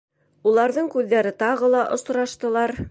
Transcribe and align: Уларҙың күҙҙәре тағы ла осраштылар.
Уларҙың 0.51 0.89
күҙҙәре 0.95 1.35
тағы 1.45 1.71
ла 1.77 1.87
осраштылар. 1.99 2.79